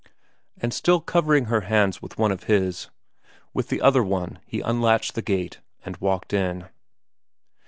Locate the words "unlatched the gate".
4.61-5.61